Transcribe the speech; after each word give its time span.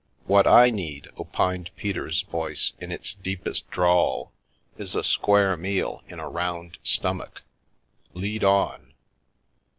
"What 0.33 0.47
I 0.47 0.71
need," 0.71 1.09
opined 1.15 1.69
Peter's 1.75 2.23
voice, 2.23 2.73
in 2.81 2.91
its 2.91 3.13
deepest 3.13 3.69
drawl," 3.69 4.31
is 4.79 4.95
a 4.95 5.03
square 5.03 5.55
meal 5.55 6.01
in 6.07 6.19
a 6.19 6.27
round 6.27 6.79
stomach. 6.81 7.43
Lead 8.15 8.43
on." 8.43 8.95